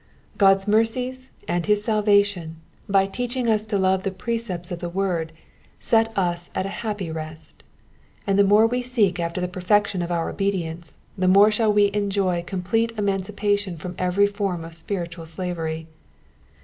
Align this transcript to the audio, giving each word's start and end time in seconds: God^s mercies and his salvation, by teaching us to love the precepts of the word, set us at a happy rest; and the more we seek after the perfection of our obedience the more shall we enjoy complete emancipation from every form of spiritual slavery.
God^s 0.39 0.67
mercies 0.67 1.29
and 1.47 1.67
his 1.67 1.83
salvation, 1.83 2.55
by 2.89 3.05
teaching 3.05 3.47
us 3.47 3.67
to 3.67 3.77
love 3.77 4.01
the 4.01 4.09
precepts 4.09 4.71
of 4.71 4.79
the 4.79 4.89
word, 4.89 5.31
set 5.79 6.11
us 6.17 6.49
at 6.55 6.65
a 6.65 6.69
happy 6.81 7.11
rest; 7.11 7.61
and 8.25 8.39
the 8.39 8.43
more 8.43 8.65
we 8.65 8.81
seek 8.81 9.19
after 9.19 9.39
the 9.39 9.47
perfection 9.47 10.01
of 10.01 10.11
our 10.11 10.27
obedience 10.27 10.97
the 11.15 11.27
more 11.27 11.51
shall 11.51 11.71
we 11.71 11.91
enjoy 11.93 12.41
complete 12.47 12.91
emancipation 12.97 13.77
from 13.77 13.93
every 13.99 14.25
form 14.25 14.65
of 14.65 14.73
spiritual 14.73 15.27
slavery. 15.27 15.85